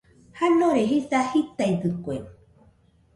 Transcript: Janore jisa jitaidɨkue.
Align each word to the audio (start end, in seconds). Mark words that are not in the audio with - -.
Janore 0.37 0.81
jisa 0.89 1.19
jitaidɨkue. 1.33 2.15